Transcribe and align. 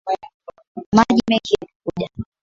Maji 0.95 1.21
mengi 1.29 1.55
yalikuja 1.61 2.09